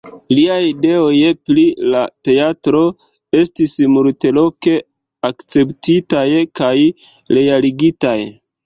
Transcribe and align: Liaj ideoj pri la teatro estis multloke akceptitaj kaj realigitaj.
Liaj 0.35 0.55
ideoj 0.69 1.19
pri 1.49 1.65
la 1.95 2.01
teatro 2.29 2.81
estis 3.43 3.77
multloke 3.99 4.75
akceptitaj 5.33 6.27
kaj 6.63 6.77
realigitaj. 7.41 8.21